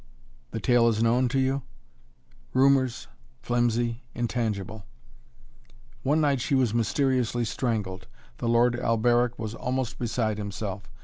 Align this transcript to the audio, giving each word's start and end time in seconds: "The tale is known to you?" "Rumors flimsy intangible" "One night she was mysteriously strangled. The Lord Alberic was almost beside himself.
"The 0.49 0.59
tale 0.59 0.87
is 0.87 1.03
known 1.03 1.29
to 1.29 1.37
you?" 1.39 1.61
"Rumors 2.55 3.07
flimsy 3.43 4.01
intangible" 4.15 4.83
"One 6.01 6.19
night 6.19 6.41
she 6.41 6.55
was 6.55 6.73
mysteriously 6.73 7.45
strangled. 7.45 8.07
The 8.39 8.49
Lord 8.49 8.75
Alberic 8.79 9.37
was 9.37 9.53
almost 9.53 9.99
beside 9.99 10.39
himself. 10.39 10.89